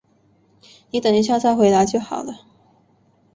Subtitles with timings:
[0.89, 2.47] 你等一下再回来就好了